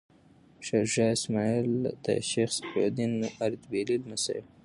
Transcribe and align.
شاه 0.65 1.09
اسماعیل 1.17 1.71
د 2.05 2.07
شیخ 2.29 2.49
صفي 2.57 2.79
الدین 2.87 3.13
اردبیلي 3.43 3.95
لمسی 4.01 4.37
و. 4.41 4.45